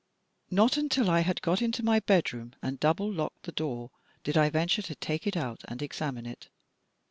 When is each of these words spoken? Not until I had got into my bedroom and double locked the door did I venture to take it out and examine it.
Not 0.49 0.77
until 0.77 1.11
I 1.11 1.19
had 1.19 1.43
got 1.43 1.61
into 1.61 1.85
my 1.85 1.99
bedroom 1.99 2.55
and 2.59 2.79
double 2.79 3.13
locked 3.13 3.43
the 3.43 3.51
door 3.51 3.91
did 4.23 4.35
I 4.35 4.49
venture 4.49 4.81
to 4.81 4.95
take 4.95 5.27
it 5.27 5.37
out 5.37 5.61
and 5.67 5.79
examine 5.79 6.25
it. 6.25 6.49